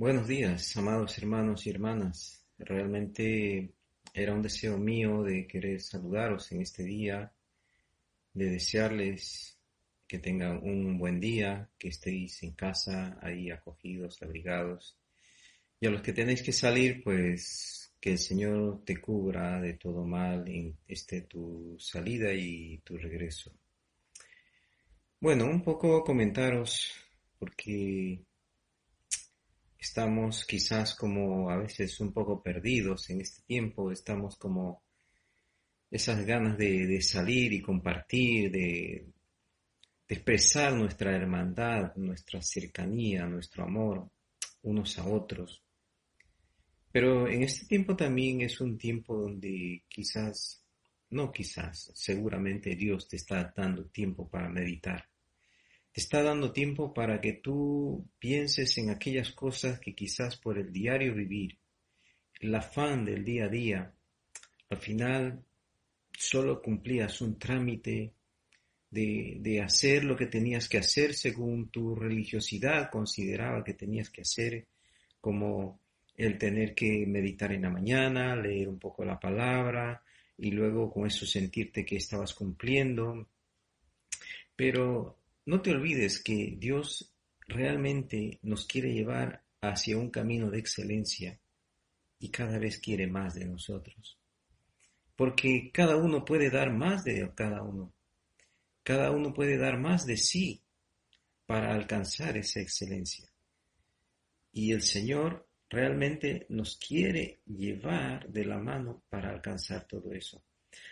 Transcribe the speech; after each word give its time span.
Buenos 0.00 0.26
días, 0.26 0.74
amados 0.78 1.18
hermanos 1.18 1.66
y 1.66 1.70
hermanas. 1.70 2.42
Realmente 2.56 3.74
era 4.14 4.32
un 4.32 4.40
deseo 4.40 4.78
mío 4.78 5.22
de 5.22 5.46
querer 5.46 5.78
saludaros 5.82 6.50
en 6.52 6.62
este 6.62 6.84
día, 6.84 7.30
de 8.32 8.46
desearles 8.46 9.58
que 10.08 10.18
tengan 10.18 10.56
un 10.62 10.96
buen 10.96 11.20
día, 11.20 11.68
que 11.76 11.88
estéis 11.88 12.42
en 12.44 12.52
casa, 12.52 13.18
ahí 13.20 13.50
acogidos, 13.50 14.22
abrigados. 14.22 14.96
Y 15.78 15.86
a 15.86 15.90
los 15.90 16.00
que 16.00 16.14
tenéis 16.14 16.42
que 16.42 16.54
salir, 16.54 17.04
pues 17.04 17.92
que 18.00 18.12
el 18.12 18.18
Señor 18.18 18.82
te 18.86 18.96
cubra 19.02 19.60
de 19.60 19.74
todo 19.74 20.06
mal 20.06 20.48
en 20.48 20.78
este 20.88 21.20
tu 21.20 21.76
salida 21.78 22.32
y 22.32 22.78
tu 22.78 22.96
regreso. 22.96 23.52
Bueno, 25.20 25.44
un 25.44 25.62
poco 25.62 26.02
comentaros, 26.02 26.90
porque 27.38 28.24
estamos 29.80 30.44
quizás 30.44 30.94
como 30.94 31.50
a 31.50 31.56
veces 31.56 31.98
un 32.00 32.12
poco 32.12 32.42
perdidos 32.42 33.08
en 33.10 33.22
este 33.22 33.42
tiempo, 33.42 33.90
estamos 33.90 34.36
como 34.36 34.82
esas 35.90 36.24
ganas 36.24 36.56
de, 36.58 37.00
salir 37.00 37.52
y 37.52 37.62
compartir, 37.62 38.50
de, 38.52 39.06
de, 40.06 40.14
expresar 40.14 40.74
nuestra 40.74 41.16
hermandad, 41.16 41.96
nuestra 41.96 42.42
cercanía, 42.42 43.26
nuestro 43.26 43.64
amor 43.64 44.10
unos 44.62 44.98
a 44.98 45.06
otros. 45.06 45.62
Pero 46.92 47.28
en 47.28 47.42
este 47.42 47.66
tiempo 47.66 47.96
también 47.96 48.42
es 48.42 48.60
un 48.60 48.76
tiempo 48.76 49.16
donde 49.16 49.84
quizás, 49.88 50.62
no 51.10 51.32
quizás, 51.32 51.90
seguramente 51.94 52.76
Dios 52.76 53.08
te 53.08 53.16
está 53.16 53.52
dando 53.56 53.86
tiempo 53.86 54.28
para 54.28 54.48
meditar 54.48 55.09
te 55.92 56.00
está 56.00 56.22
dando 56.22 56.52
tiempo 56.52 56.94
para 56.94 57.20
que 57.20 57.32
tú 57.32 58.06
pienses 58.18 58.78
en 58.78 58.90
aquellas 58.90 59.32
cosas 59.32 59.80
que 59.80 59.94
quizás 59.94 60.36
por 60.36 60.58
el 60.58 60.72
diario 60.72 61.14
vivir, 61.14 61.58
el 62.40 62.54
afán 62.54 63.04
del 63.04 63.24
día 63.24 63.46
a 63.46 63.48
día, 63.48 63.94
al 64.70 64.78
final 64.78 65.44
solo 66.12 66.62
cumplías 66.62 67.20
un 67.20 67.38
trámite 67.38 68.12
de, 68.90 69.36
de, 69.40 69.60
hacer 69.62 70.04
lo 70.04 70.16
que 70.16 70.26
tenías 70.26 70.68
que 70.68 70.78
hacer 70.78 71.14
según 71.14 71.68
tu 71.70 71.94
religiosidad 71.94 72.90
consideraba 72.90 73.62
que 73.62 73.74
tenías 73.74 74.10
que 74.10 74.22
hacer, 74.22 74.66
como 75.20 75.80
el 76.16 76.38
tener 76.38 76.74
que 76.74 77.06
meditar 77.06 77.52
en 77.52 77.62
la 77.62 77.70
mañana, 77.70 78.36
leer 78.36 78.68
un 78.68 78.78
poco 78.78 79.04
la 79.04 79.18
palabra 79.18 80.02
y 80.36 80.50
luego 80.50 80.90
con 80.92 81.06
eso 81.06 81.24
sentirte 81.26 81.84
que 81.84 81.96
estabas 81.96 82.34
cumpliendo. 82.34 83.26
Pero 84.56 85.19
no 85.46 85.62
te 85.62 85.70
olvides 85.70 86.22
que 86.22 86.56
Dios 86.58 87.12
realmente 87.46 88.38
nos 88.42 88.66
quiere 88.66 88.92
llevar 88.92 89.42
hacia 89.60 89.98
un 89.98 90.10
camino 90.10 90.50
de 90.50 90.58
excelencia 90.58 91.40
y 92.18 92.30
cada 92.30 92.58
vez 92.58 92.78
quiere 92.78 93.06
más 93.06 93.34
de 93.34 93.46
nosotros. 93.46 94.18
Porque 95.16 95.70
cada 95.72 95.96
uno 95.96 96.24
puede 96.24 96.50
dar 96.50 96.72
más 96.72 97.04
de 97.04 97.30
cada 97.34 97.62
uno. 97.62 97.92
Cada 98.82 99.10
uno 99.10 99.34
puede 99.34 99.58
dar 99.58 99.78
más 99.78 100.06
de 100.06 100.16
sí 100.16 100.62
para 101.46 101.74
alcanzar 101.74 102.36
esa 102.36 102.60
excelencia. 102.60 103.28
Y 104.52 104.72
el 104.72 104.82
Señor 104.82 105.48
realmente 105.68 106.46
nos 106.48 106.76
quiere 106.76 107.40
llevar 107.46 108.28
de 108.28 108.44
la 108.44 108.58
mano 108.58 109.02
para 109.08 109.30
alcanzar 109.30 109.86
todo 109.86 110.12
eso. 110.12 110.44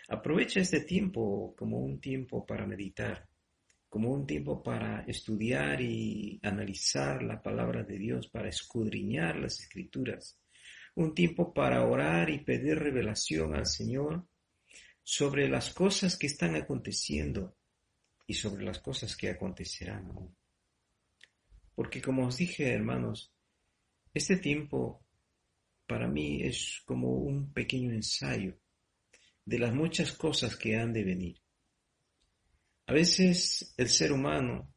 Aprovecha 0.09 0.59
este 0.59 0.81
tiempo 0.81 1.53
como 1.55 1.79
un 1.79 1.99
tiempo 2.01 2.45
para 2.45 2.65
meditar, 2.65 3.28
como 3.89 4.11
un 4.13 4.27
tiempo 4.27 4.61
para 4.61 5.01
estudiar 5.05 5.81
y 5.81 6.39
analizar 6.43 7.23
la 7.23 7.41
palabra 7.41 7.83
de 7.83 7.97
Dios, 7.97 8.29
para 8.29 8.47
escudriñar 8.47 9.35
las 9.37 9.59
escrituras, 9.59 10.39
un 10.95 11.15
tiempo 11.15 11.53
para 11.53 11.85
orar 11.85 12.29
y 12.29 12.43
pedir 12.43 12.77
revelación 12.77 13.55
al 13.55 13.65
Señor 13.65 14.27
sobre 15.01 15.49
las 15.49 15.73
cosas 15.73 16.17
que 16.17 16.27
están 16.27 16.55
aconteciendo 16.55 17.57
y 18.27 18.35
sobre 18.35 18.63
las 18.63 18.79
cosas 18.79 19.17
que 19.17 19.29
acontecerán 19.29 20.05
aún. 20.05 20.37
Porque 21.73 21.99
como 22.01 22.27
os 22.27 22.37
dije, 22.37 22.71
hermanos, 22.71 23.33
este 24.13 24.37
tiempo 24.37 25.03
para 25.87 26.07
mí 26.07 26.43
es 26.43 26.83
como 26.85 27.13
un 27.15 27.51
pequeño 27.51 27.91
ensayo 27.91 28.59
de 29.45 29.57
las 29.57 29.73
muchas 29.73 30.11
cosas 30.11 30.55
que 30.55 30.77
han 30.77 30.93
de 30.93 31.03
venir. 31.03 31.41
A 32.89 32.91
veces 32.91 33.71
el 33.77 33.87
ser 33.87 34.11
humano, 34.11 34.73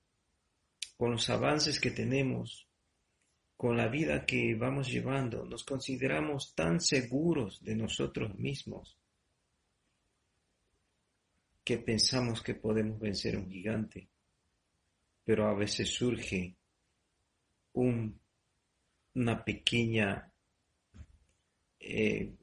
con 0.98 1.12
los 1.12 1.30
avances 1.30 1.80
que 1.80 1.90
tenemos, 1.90 2.68
con 3.56 3.78
la 3.78 3.88
vida 3.88 4.26
que 4.26 4.54
vamos 4.54 4.88
llevando, 4.90 5.46
nos 5.46 5.64
consideramos 5.64 6.54
tan 6.54 6.78
seguros 6.78 7.64
de 7.64 7.74
nosotros 7.74 8.34
mismos 8.34 8.98
que 11.64 11.78
pensamos 11.78 12.42
que 12.42 12.54
podemos 12.54 13.00
vencer 13.00 13.36
a 13.36 13.38
un 13.38 13.50
gigante, 13.50 14.10
pero 15.24 15.48
a 15.48 15.54
veces 15.54 15.88
surge 15.88 16.54
una 17.72 19.42
pequeña 19.42 20.30
eh, 21.80 22.34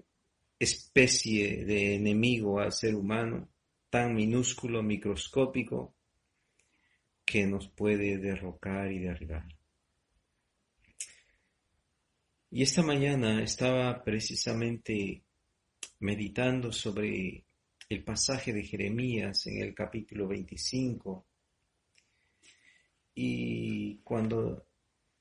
especie 0.57 1.63
de 1.63 1.93
enemigo 1.93 2.59
al 2.59 2.71
ser 2.71 2.95
humano 2.95 3.47
tan 3.89 4.13
minúsculo, 4.13 4.83
microscópico, 4.83 5.95
que 7.25 7.45
nos 7.45 7.67
puede 7.67 8.17
derrocar 8.17 8.91
y 8.91 8.99
derribar. 8.99 9.45
Y 12.51 12.63
esta 12.63 12.81
mañana 12.81 13.43
estaba 13.43 14.03
precisamente 14.03 15.23
meditando 15.99 16.71
sobre 16.71 17.45
el 17.87 18.03
pasaje 18.03 18.53
de 18.53 18.63
Jeremías 18.63 19.45
en 19.47 19.61
el 19.61 19.75
capítulo 19.75 20.27
25 20.27 21.25
y 23.13 23.97
cuando 23.97 24.65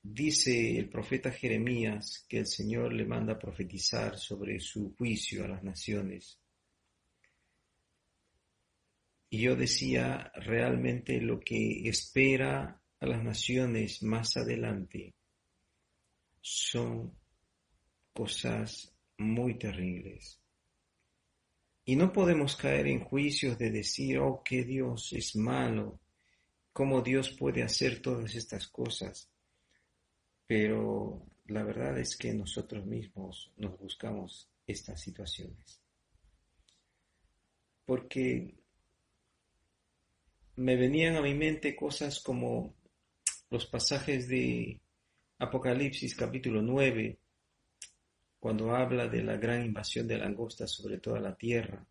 dice 0.01 0.77
el 0.79 0.89
profeta 0.89 1.31
Jeremías 1.31 2.25
que 2.27 2.39
el 2.39 2.47
Señor 2.47 2.93
le 2.93 3.05
manda 3.05 3.33
a 3.33 3.39
profetizar 3.39 4.17
sobre 4.17 4.59
su 4.59 4.95
juicio 4.95 5.43
a 5.43 5.49
las 5.49 5.63
naciones, 5.63 6.39
y 9.29 9.41
yo 9.41 9.55
decía, 9.55 10.31
realmente 10.35 11.21
lo 11.21 11.39
que 11.39 11.87
espera 11.87 12.81
a 12.99 13.05
las 13.05 13.23
naciones 13.23 14.01
más 14.01 14.35
adelante 14.37 15.13
son 16.41 17.15
cosas 18.11 18.93
muy 19.17 19.57
terribles. 19.57 20.39
Y 21.85 21.95
no 21.95 22.11
podemos 22.11 22.55
caer 22.55 22.87
en 22.87 23.03
juicios 23.03 23.57
de 23.57 23.71
decir, 23.71 24.19
oh, 24.19 24.41
que 24.43 24.63
Dios 24.63 25.13
es 25.13 25.35
malo, 25.35 25.99
cómo 26.73 27.01
Dios 27.01 27.31
puede 27.31 27.63
hacer 27.63 28.01
todas 28.01 28.33
estas 28.35 28.67
cosas. 28.67 29.29
Pero 30.47 31.25
la 31.45 31.63
verdad 31.63 31.97
es 31.99 32.17
que 32.17 32.33
nosotros 32.33 32.85
mismos 32.85 33.51
nos 33.57 33.77
buscamos 33.79 34.49
estas 34.65 35.01
situaciones. 35.01 35.81
Porque 37.85 38.58
me 40.59 40.75
venían 40.75 41.15
a 41.15 41.21
mi 41.21 41.33
mente 41.33 41.73
cosas 41.73 42.19
como 42.19 42.75
los 43.49 43.65
pasajes 43.67 44.27
de 44.27 44.81
Apocalipsis 45.37 46.13
capítulo 46.15 46.61
9, 46.61 47.17
cuando 48.41 48.75
habla 48.75 49.07
de 49.07 49.23
la 49.23 49.37
gran 49.37 49.63
invasión 49.63 50.05
de 50.05 50.17
langostas 50.17 50.69
sobre 50.71 50.97
toda 50.97 51.21
la 51.21 51.33
tierra. 51.37 51.87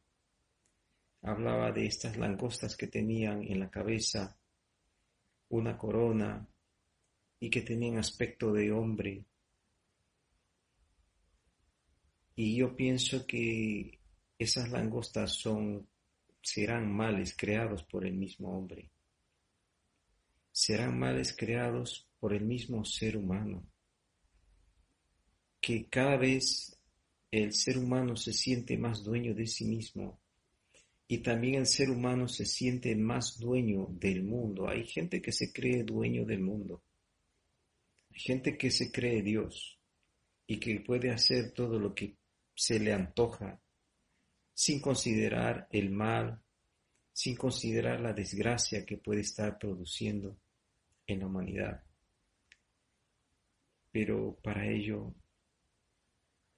Hablaba 1.23 1.73
de 1.73 1.87
estas 1.87 2.19
langostas 2.19 2.77
que 2.77 2.89
tenían 2.89 3.43
en 3.43 3.59
la 3.59 3.71
cabeza 3.71 4.39
una 5.49 5.79
corona 5.79 6.47
y 7.41 7.49
que 7.49 7.63
tenían 7.63 7.97
aspecto 7.97 8.53
de 8.53 8.71
hombre. 8.71 9.25
Y 12.37 12.59
yo 12.59 12.77
pienso 12.77 13.27
que 13.27 13.99
esas 14.39 14.69
langostas 14.71 15.33
son 15.33 15.89
serán 16.43 16.93
males 16.93 17.37
creados 17.37 17.85
por 17.85 18.07
el 18.07 18.15
mismo 18.15 18.57
hombre. 18.57 18.91
Serán 20.53 20.99
males 20.99 21.35
creados 21.37 22.09
por 22.19 22.35
el 22.35 22.45
mismo 22.45 22.85
ser 22.85 23.17
humano. 23.17 23.67
Que 25.61 25.87
cada 25.89 26.17
vez 26.17 26.79
el 27.31 27.53
ser 27.53 27.79
humano 27.79 28.17
se 28.17 28.33
siente 28.33 28.77
más 28.77 29.05
dueño 29.05 29.35
de 29.35 29.47
sí 29.47 29.65
mismo 29.65 30.21
y 31.11 31.19
también 31.19 31.55
el 31.55 31.67
ser 31.67 31.91
humano 31.91 32.29
se 32.29 32.45
siente 32.45 32.95
más 32.95 33.39
dueño 33.39 33.87
del 33.91 34.23
mundo. 34.23 34.69
Hay 34.69 34.87
gente 34.87 35.23
que 35.23 35.33
se 35.33 35.53
cree 35.53 35.83
dueño 35.83 36.27
del 36.27 36.41
mundo. 36.41 36.83
Hay 38.11 38.21
gente 38.21 38.59
que 38.59 38.71
se 38.71 38.93
cree 38.93 39.23
Dios 39.23 39.79
y 40.47 40.59
que 40.61 40.81
puede 40.81 41.11
hacer 41.11 41.53
todo 41.53 41.79
lo 41.79 41.95
que 41.95 42.17
se 42.55 42.79
le 42.79 42.93
antoja 42.93 43.61
sin 44.59 44.81
considerar 44.81 45.69
el 45.71 45.89
mal, 45.91 46.43
sin 47.13 47.37
considerar 47.37 48.01
la 48.01 48.13
desgracia 48.13 48.85
que 48.85 48.97
puede 48.99 49.21
estar 49.21 49.57
produciendo 49.57 50.37
en 51.07 51.21
la 51.21 51.27
humanidad. 51.27 51.85
pero 53.93 54.37
para 54.43 54.67
ello 54.67 55.15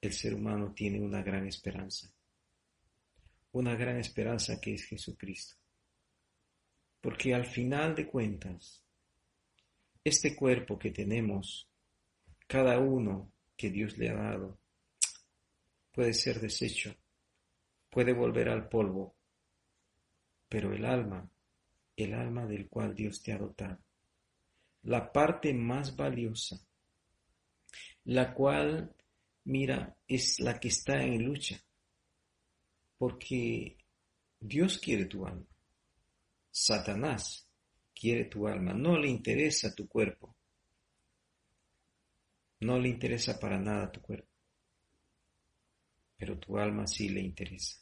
el 0.00 0.14
ser 0.14 0.32
humano 0.32 0.72
tiene 0.72 0.98
una 0.98 1.22
gran 1.22 1.46
esperanza, 1.46 2.10
una 3.52 3.76
gran 3.76 3.98
esperanza 3.98 4.58
que 4.58 4.72
es 4.72 4.84
Jesucristo. 4.84 5.56
Porque 7.02 7.34
al 7.34 7.44
final 7.44 7.94
de 7.94 8.06
cuentas, 8.06 8.82
este 10.02 10.34
cuerpo 10.34 10.78
que 10.78 10.90
tenemos, 10.90 11.68
cada 12.46 12.78
uno 12.78 13.30
que 13.54 13.68
Dios 13.68 13.98
le 13.98 14.08
ha 14.08 14.14
dado, 14.14 14.58
puede 15.92 16.14
ser 16.14 16.40
deshecho, 16.40 16.96
puede 17.90 18.12
volver 18.12 18.48
al 18.48 18.68
polvo, 18.68 19.14
pero 20.48 20.72
el 20.72 20.84
alma, 20.84 21.28
el 21.96 22.14
alma 22.14 22.46
del 22.46 22.68
cual 22.68 22.94
Dios 22.94 23.22
te 23.22 23.32
ha 23.32 23.38
dotado, 23.38 23.78
la 24.82 25.12
parte 25.12 25.52
más 25.52 25.96
valiosa, 25.96 26.56
la 28.04 28.32
cual, 28.32 28.94
mira, 29.44 29.96
es 30.06 30.40
la 30.40 30.58
que 30.58 30.68
está 30.68 31.02
en 31.02 31.24
lucha, 31.24 31.60
porque 32.96 33.76
Dios 34.38 34.78
quiere 34.78 35.04
tu 35.04 35.26
alma, 35.26 35.46
Satanás 36.50 37.46
quiere 37.94 38.24
tu 38.24 38.46
alma, 38.46 38.72
no 38.72 38.98
le 38.98 39.08
interesa 39.08 39.74
tu 39.74 39.86
cuerpo, 39.88 40.34
no 42.60 42.78
le 42.78 42.88
interesa 42.88 43.38
para 43.38 43.58
nada 43.58 43.90
tu 43.90 44.00
cuerpo, 44.00 44.29
pero 46.20 46.38
tu 46.38 46.58
alma 46.58 46.86
sí 46.86 47.08
le 47.08 47.22
interesa. 47.22 47.78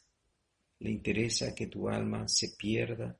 Le 0.79 0.91
interesa 0.91 1.53
que 1.53 1.67
tu 1.67 1.89
alma 1.89 2.25
se 2.29 2.55
pierda, 2.57 3.19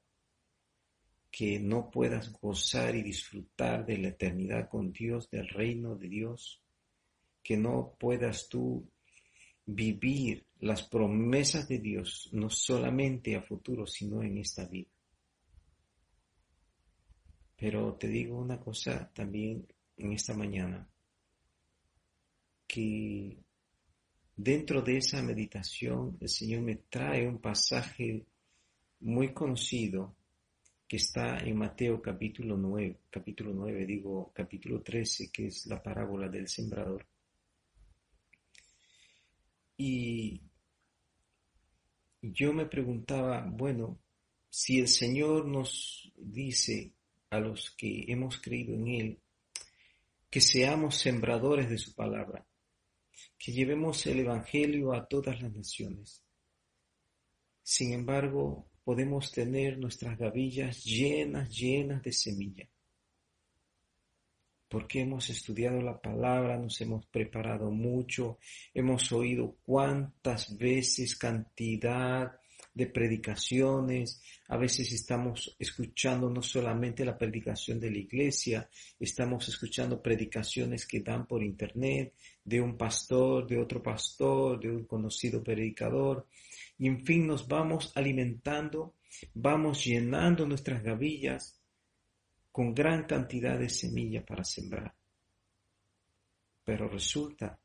que 1.30 1.60
no 1.60 1.92
puedas 1.92 2.32
gozar 2.32 2.96
y 2.96 3.04
disfrutar 3.04 3.86
de 3.86 3.98
la 3.98 4.08
eternidad 4.08 4.70
con 4.70 4.94
Dios, 4.94 5.30
del 5.30 5.50
reino 5.50 5.98
de 5.98 6.08
Dios, 6.08 6.64
que 7.44 7.58
no 7.58 7.98
puedas 8.00 8.48
tú 8.48 8.90
vivir 9.66 10.46
las 10.62 10.84
promesas 10.84 11.68
de 11.68 11.80
Dios, 11.80 12.30
no 12.32 12.50
solamente 12.50 13.36
a 13.36 13.42
futuro, 13.42 13.86
sino 13.86 14.24
en 14.24 14.38
esta 14.38 14.68
vida. 14.68 14.90
Pero 17.58 17.94
te 17.96 18.08
digo 18.08 18.40
una 18.40 18.58
cosa 18.58 19.12
también 19.14 19.68
en 19.98 20.14
esta 20.14 20.34
mañana, 20.34 20.90
que 22.66 23.38
dentro 24.42 24.82
de 24.82 24.96
esa 24.96 25.22
meditación 25.22 26.18
el 26.22 26.30
Señor 26.30 26.62
me 26.62 26.76
trae 26.76 27.28
un 27.28 27.40
pasaje 27.40 28.26
muy 29.02 29.34
conocido 29.34 30.16
que 30.88 30.96
está 30.96 31.40
en 31.40 31.58
Mateo 31.58 32.02
capítulo 32.02 32.56
9, 32.56 33.02
capítulo 33.10 33.52
9, 33.54 33.86
digo 33.86 34.32
capítulo 34.34 34.82
13, 34.82 35.30
que 35.30 35.48
es 35.48 35.66
la 35.68 35.84
parábola 35.84 36.30
del 36.30 36.48
sembrador. 36.48 37.06
Y 39.76 40.42
yo 42.22 42.54
me 42.54 42.66
preguntaba, 42.66 43.46
bueno, 43.46 44.00
si 44.50 44.80
el 44.80 44.88
Señor 44.88 45.48
nos 45.48 46.14
dice 46.16 46.94
a 47.30 47.42
los 47.42 47.72
que 47.72 48.06
hemos 48.08 48.40
creído 48.40 48.74
en 48.74 48.88
Él, 48.88 49.20
que 50.30 50.40
seamos 50.40 50.96
sembradores 50.96 51.70
de 51.70 51.78
su 51.78 51.94
palabra, 51.94 52.49
que 53.38 53.52
llevemos 53.52 54.06
el 54.08 54.20
Evangelio 54.20 54.94
a 54.94 55.08
todas 55.08 55.42
las 55.42 55.54
naciones. 55.54 56.24
Sin 57.62 57.94
embargo, 57.94 58.70
podemos 58.84 59.32
tener 59.32 59.78
nuestras 59.78 60.18
gavillas 60.18 60.84
llenas, 60.84 61.56
llenas 61.56 62.02
de 62.02 62.12
semilla. 62.12 62.70
Porque 64.68 65.02
hemos 65.02 65.30
estudiado 65.30 65.82
la 65.82 66.00
palabra, 66.00 66.58
nos 66.58 66.80
hemos 66.82 67.06
preparado 67.08 67.70
mucho, 67.72 68.40
hemos 68.74 69.12
oído 69.12 69.58
cuántas 69.64 70.58
veces 70.58 71.16
cantidad 71.16 72.39
de 72.74 72.88
predicaciones. 72.88 74.22
A 74.48 74.58
veces 74.58 74.92
estamos 74.92 75.56
escuchando 75.60 76.30
no 76.30 76.42
solamente 76.42 77.04
la 77.06 77.18
predicación 77.18 77.80
de 77.80 77.92
la 77.92 77.98
iglesia, 77.98 78.70
estamos 79.00 79.48
escuchando 79.48 80.02
predicaciones 80.02 80.86
que 80.88 81.02
dan 81.02 81.28
por 81.28 81.44
internet 81.44 82.14
de 82.44 82.62
un 82.62 82.78
pastor, 82.78 83.48
de 83.48 83.60
otro 83.60 83.82
pastor, 83.82 84.60
de 84.60 84.70
un 84.70 84.86
conocido 84.86 85.44
predicador. 85.44 86.28
Y 86.78 86.88
en 86.88 87.06
fin, 87.06 87.28
nos 87.28 87.48
vamos 87.48 87.92
alimentando, 87.96 88.96
vamos 89.34 89.86
llenando 89.86 90.46
nuestras 90.46 90.82
gavillas 90.82 91.60
con 92.52 92.74
gran 92.74 93.04
cantidad 93.04 93.60
de 93.60 93.70
semilla 93.70 94.26
para 94.26 94.44
sembrar. 94.44 94.96
Pero 96.64 96.88
resulta, 96.88 97.60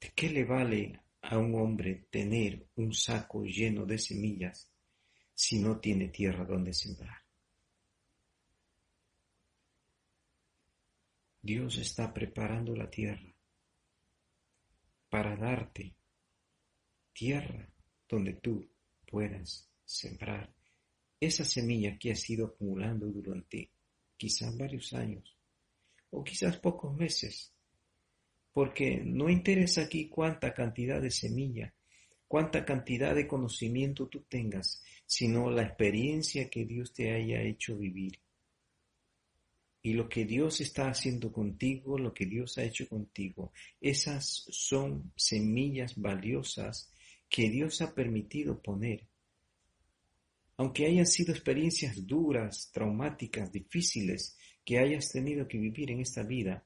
¿de 0.00 0.12
qué 0.14 0.28
le 0.28 0.44
vale 0.44 1.00
a 1.30 1.38
un 1.38 1.54
hombre 1.54 2.06
tener 2.10 2.68
un 2.76 2.92
saco 2.92 3.44
lleno 3.44 3.86
de 3.86 3.98
semillas 3.98 4.70
si 5.32 5.58
no 5.58 5.80
tiene 5.80 6.08
tierra 6.08 6.44
donde 6.44 6.74
sembrar? 6.74 7.18
Dios 11.40 11.78
está 11.78 12.12
preparando 12.12 12.74
la 12.74 12.90
tierra 12.90 13.34
para 15.08 15.36
darte 15.36 15.94
tierra 17.12 17.70
donde 18.08 18.34
tú 18.34 18.68
puedas 19.06 19.70
sembrar 19.84 20.54
esa 21.20 21.44
semilla 21.44 21.98
que 21.98 22.12
has 22.12 22.28
ido 22.28 22.46
acumulando 22.46 23.06
durante 23.06 23.72
quizás 24.16 24.56
varios 24.56 24.92
años 24.92 25.38
o 26.10 26.22
quizás 26.22 26.58
pocos 26.58 26.94
meses 26.94 27.53
porque 28.54 29.02
no 29.04 29.28
interesa 29.28 29.82
aquí 29.82 30.08
cuánta 30.08 30.54
cantidad 30.54 31.02
de 31.02 31.10
semilla, 31.10 31.74
cuánta 32.28 32.64
cantidad 32.64 33.12
de 33.12 33.26
conocimiento 33.26 34.06
tú 34.06 34.24
tengas, 34.28 34.82
sino 35.04 35.50
la 35.50 35.62
experiencia 35.62 36.48
que 36.48 36.64
Dios 36.64 36.92
te 36.92 37.12
haya 37.12 37.42
hecho 37.42 37.76
vivir. 37.76 38.20
Y 39.82 39.92
lo 39.92 40.08
que 40.08 40.24
Dios 40.24 40.60
está 40.60 40.88
haciendo 40.88 41.32
contigo, 41.32 41.98
lo 41.98 42.14
que 42.14 42.26
Dios 42.26 42.56
ha 42.56 42.62
hecho 42.62 42.88
contigo, 42.88 43.52
esas 43.80 44.46
son 44.48 45.12
semillas 45.16 45.94
valiosas 45.96 46.94
que 47.28 47.50
Dios 47.50 47.82
ha 47.82 47.92
permitido 47.92 48.62
poner. 48.62 49.08
Aunque 50.56 50.86
hayan 50.86 51.06
sido 51.06 51.32
experiencias 51.32 52.06
duras, 52.06 52.70
traumáticas, 52.72 53.50
difíciles 53.50 54.38
que 54.64 54.78
hayas 54.78 55.10
tenido 55.10 55.48
que 55.48 55.58
vivir 55.58 55.90
en 55.90 56.00
esta 56.00 56.22
vida, 56.22 56.64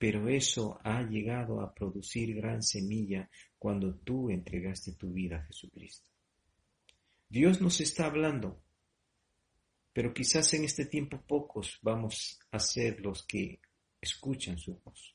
pero 0.00 0.30
eso 0.30 0.80
ha 0.82 1.02
llegado 1.02 1.60
a 1.60 1.74
producir 1.74 2.34
gran 2.34 2.62
semilla 2.62 3.28
cuando 3.58 3.96
tú 3.96 4.30
entregaste 4.30 4.94
tu 4.94 5.12
vida 5.12 5.36
a 5.36 5.44
Jesucristo. 5.44 6.08
Dios 7.28 7.60
nos 7.60 7.82
está 7.82 8.06
hablando, 8.06 8.62
pero 9.92 10.14
quizás 10.14 10.54
en 10.54 10.64
este 10.64 10.86
tiempo 10.86 11.20
pocos 11.20 11.78
vamos 11.82 12.40
a 12.50 12.58
ser 12.58 12.98
los 13.02 13.26
que 13.26 13.60
escuchan 14.00 14.56
su 14.56 14.80
voz. 14.82 15.14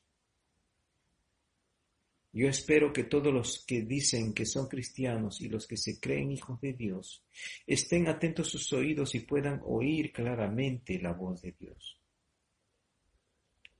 Yo 2.32 2.48
espero 2.48 2.92
que 2.92 3.02
todos 3.02 3.34
los 3.34 3.64
que 3.66 3.82
dicen 3.82 4.32
que 4.34 4.46
son 4.46 4.68
cristianos 4.68 5.40
y 5.40 5.48
los 5.48 5.66
que 5.66 5.76
se 5.76 5.98
creen 5.98 6.30
hijos 6.30 6.60
de 6.60 6.74
Dios 6.74 7.24
estén 7.66 8.06
atentos 8.06 8.50
sus 8.50 8.72
oídos 8.72 9.16
y 9.16 9.20
puedan 9.20 9.60
oír 9.64 10.12
claramente 10.12 11.00
la 11.00 11.12
voz 11.12 11.42
de 11.42 11.56
Dios. 11.58 11.85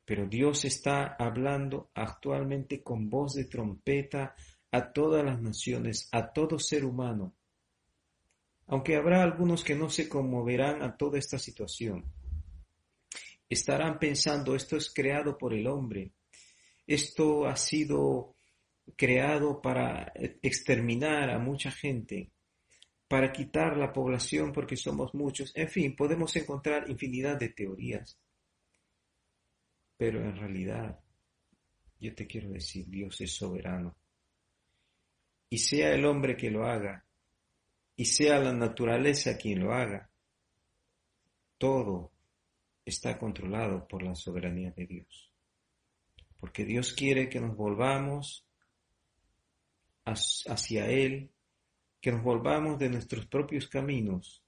Pero 0.06 0.26
Dios 0.26 0.64
está 0.64 1.16
hablando 1.18 1.90
actualmente 1.92 2.82
con 2.82 3.10
voz 3.10 3.34
de 3.34 3.44
trompeta 3.44 4.36
a 4.70 4.92
todas 4.92 5.24
las 5.24 5.42
naciones, 5.42 6.08
a 6.12 6.32
todo 6.32 6.60
ser 6.60 6.84
humano. 6.84 7.34
Aunque 8.68 8.94
habrá 8.94 9.22
algunos 9.24 9.64
que 9.64 9.74
no 9.74 9.90
se 9.90 10.08
conmoverán 10.08 10.82
a 10.82 10.96
toda 10.96 11.18
esta 11.18 11.38
situación. 11.38 12.04
Estarán 13.48 13.98
pensando, 13.98 14.54
esto 14.54 14.76
es 14.76 14.92
creado 14.92 15.36
por 15.36 15.52
el 15.52 15.66
hombre. 15.66 16.12
Esto 16.86 17.46
ha 17.46 17.56
sido 17.56 18.36
creado 18.96 19.60
para 19.60 20.12
exterminar 20.14 21.30
a 21.30 21.40
mucha 21.40 21.72
gente, 21.72 22.30
para 23.08 23.32
quitar 23.32 23.76
la 23.76 23.92
población 23.92 24.52
porque 24.52 24.76
somos 24.76 25.14
muchos. 25.14 25.52
En 25.56 25.68
fin, 25.68 25.96
podemos 25.96 26.34
encontrar 26.36 26.88
infinidad 26.88 27.36
de 27.38 27.48
teorías. 27.48 28.20
Pero 29.96 30.20
en 30.22 30.36
realidad, 30.36 30.98
yo 31.98 32.14
te 32.14 32.26
quiero 32.26 32.50
decir, 32.50 32.86
Dios 32.88 33.20
es 33.20 33.34
soberano. 33.34 33.96
Y 35.48 35.58
sea 35.58 35.94
el 35.94 36.04
hombre 36.04 36.36
que 36.36 36.50
lo 36.50 36.66
haga, 36.66 37.04
y 37.96 38.04
sea 38.04 38.38
la 38.38 38.52
naturaleza 38.52 39.38
quien 39.38 39.60
lo 39.60 39.72
haga, 39.72 40.10
todo 41.56 42.12
está 42.84 43.18
controlado 43.18 43.88
por 43.88 44.02
la 44.02 44.14
soberanía 44.14 44.70
de 44.72 44.86
Dios. 44.86 45.32
Porque 46.38 46.64
Dios 46.64 46.92
quiere 46.92 47.28
que 47.28 47.40
nos 47.40 47.56
volvamos 47.56 48.46
hacia 50.04 50.86
Él, 50.88 51.32
que 52.00 52.12
nos 52.12 52.22
volvamos 52.22 52.78
de 52.78 52.90
nuestros 52.90 53.26
propios 53.26 53.66
caminos 53.66 54.44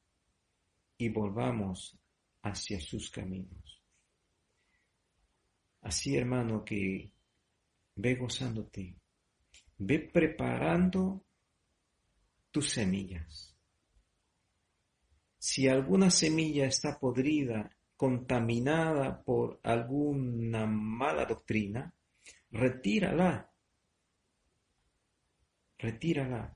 y 0.99 1.09
volvamos 1.09 1.99
hacia 2.43 2.81
sus 2.81 3.11
caminos. 3.11 3.78
Así, 5.89 6.19
hermano, 6.19 6.67
que 6.67 7.11
ve 7.95 8.15
gozándote, 8.17 9.01
ve 9.79 9.99
preparando 10.01 11.25
tus 12.51 12.73
semillas. 12.73 13.57
Si 15.39 15.67
alguna 15.67 16.11
semilla 16.11 16.67
está 16.67 16.99
podrida, 16.99 17.75
contaminada 17.97 19.25
por 19.25 19.61
alguna 19.63 20.67
mala 20.67 21.25
doctrina, 21.25 21.91
retírala, 22.51 23.51
retírala. 25.79 26.55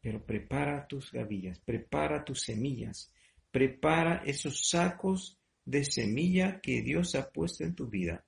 Pero 0.00 0.24
prepara 0.24 0.86
tus 0.86 1.10
gavillas, 1.10 1.58
prepara 1.58 2.24
tus 2.24 2.42
semillas, 2.42 3.12
prepara 3.50 4.22
esos 4.24 4.68
sacos 4.68 5.39
de 5.70 5.84
semilla 5.84 6.60
que 6.60 6.82
Dios 6.82 7.14
ha 7.14 7.30
puesto 7.30 7.62
en 7.62 7.76
tu 7.76 7.86
vida, 7.86 8.24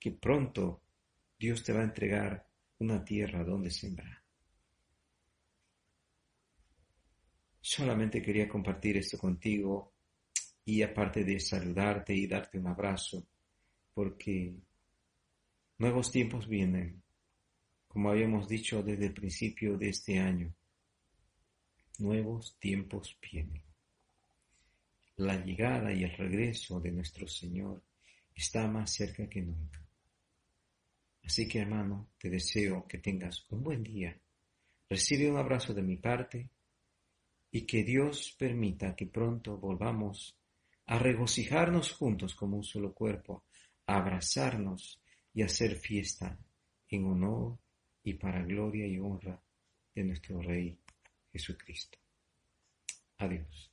que 0.00 0.10
pronto 0.10 0.82
Dios 1.38 1.62
te 1.62 1.72
va 1.72 1.82
a 1.82 1.84
entregar 1.84 2.48
una 2.78 3.04
tierra 3.04 3.44
donde 3.44 3.70
sembrar. 3.70 4.18
Solamente 7.60 8.20
quería 8.20 8.48
compartir 8.48 8.96
esto 8.96 9.18
contigo 9.18 9.92
y 10.64 10.82
aparte 10.82 11.22
de 11.22 11.38
saludarte 11.38 12.12
y 12.12 12.26
darte 12.26 12.58
un 12.58 12.66
abrazo, 12.66 13.24
porque 13.94 14.56
nuevos 15.78 16.10
tiempos 16.10 16.48
vienen, 16.48 17.00
como 17.86 18.10
habíamos 18.10 18.48
dicho 18.48 18.82
desde 18.82 19.06
el 19.06 19.14
principio 19.14 19.78
de 19.78 19.90
este 19.90 20.18
año. 20.18 20.52
Nuevos 22.00 22.58
tiempos 22.58 23.16
vienen. 23.22 23.67
La 25.18 25.34
llegada 25.44 25.92
y 25.92 26.04
el 26.04 26.16
regreso 26.16 26.78
de 26.78 26.92
nuestro 26.92 27.26
Señor 27.26 27.82
está 28.32 28.68
más 28.68 28.92
cerca 28.92 29.28
que 29.28 29.42
nunca. 29.42 29.84
Así 31.24 31.48
que 31.48 31.58
hermano, 31.58 32.10
te 32.16 32.30
deseo 32.30 32.86
que 32.86 32.98
tengas 32.98 33.44
un 33.50 33.64
buen 33.64 33.82
día. 33.82 34.16
Recibe 34.88 35.28
un 35.28 35.36
abrazo 35.36 35.74
de 35.74 35.82
mi 35.82 35.96
parte 35.96 36.48
y 37.50 37.66
que 37.66 37.82
Dios 37.82 38.36
permita 38.38 38.94
que 38.94 39.06
pronto 39.06 39.56
volvamos 39.56 40.38
a 40.86 41.00
regocijarnos 41.00 41.92
juntos 41.94 42.36
como 42.36 42.56
un 42.56 42.64
solo 42.64 42.94
cuerpo, 42.94 43.42
a 43.86 43.96
abrazarnos 43.96 45.02
y 45.34 45.42
hacer 45.42 45.80
fiesta 45.80 46.38
en 46.88 47.04
honor 47.06 47.58
y 48.04 48.14
para 48.14 48.44
gloria 48.44 48.86
y 48.86 49.00
honra 49.00 49.42
de 49.96 50.04
nuestro 50.04 50.40
Rey 50.40 50.78
Jesucristo. 51.32 51.98
Adiós. 53.18 53.67